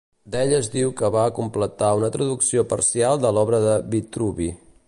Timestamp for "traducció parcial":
2.17-3.23